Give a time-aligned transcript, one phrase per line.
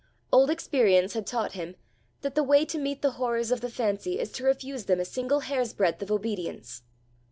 [0.31, 1.75] Old experience had taught him
[2.21, 5.05] that the way to meet the horrors of the fancy is to refuse them a
[5.05, 6.81] single hair's breadth of obedience.